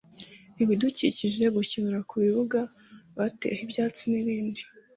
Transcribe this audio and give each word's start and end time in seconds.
ibidukikije 0.63 1.43
gukinira 1.55 1.99
ku 2.09 2.15
bibuga 2.23 2.59
bateyeho 3.17 3.61
ibyatsi 3.65 4.03
n 4.11 4.13
ibindi 4.21 4.61